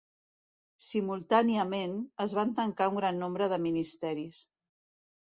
Simultàniament, 0.85 1.95
es 2.27 2.35
va 2.39 2.49
tancar 2.63 2.91
un 2.95 3.01
gran 3.03 3.23
nombre 3.27 3.53
de 3.55 3.65
ministeris. 3.71 4.45